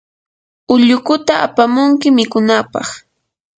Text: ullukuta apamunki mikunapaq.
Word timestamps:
ullukuta 0.73 1.33
apamunki 1.45 2.07
mikunapaq. 2.17 2.87